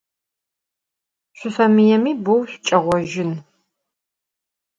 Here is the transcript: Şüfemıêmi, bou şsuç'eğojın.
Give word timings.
Şüfemıêmi, 1.37 2.11
bou 2.23 2.41
şsuç'eğojın. 2.49 3.31